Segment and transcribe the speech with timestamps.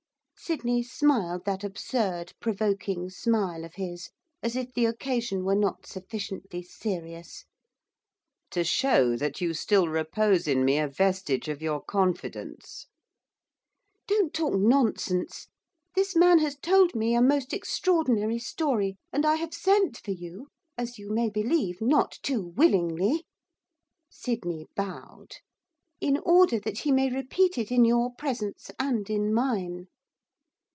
[0.43, 4.09] Sydney smiled that absurd, provoking smile of his,
[4.41, 7.45] as if the occasion were not sufficiently serious.
[8.49, 12.87] 'To show that you still repose in me a vestige of your confidence.'
[14.07, 15.47] 'Don't talk nonsense.
[15.93, 20.47] This man has told me a most extraordinary story, and I have sent for you
[20.75, 23.27] as you may believe, not too willingly'
[24.09, 25.35] Sydney bowed
[26.01, 29.85] 'in order that he may repeat it in your presence, and in mine.